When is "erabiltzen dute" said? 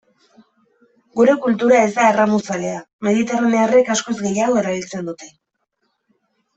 4.67-5.35